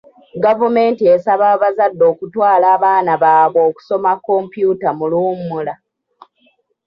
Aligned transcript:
Gavumenti 0.43 1.03
esaba 1.15 1.45
abazadde 1.55 2.03
okutwala 2.11 2.65
abaana 2.75 3.13
baabwe 3.23 3.59
okusoma 3.69 4.11
kompyuta 4.25 4.89
mu 4.97 5.05
luwummula. 5.11 5.73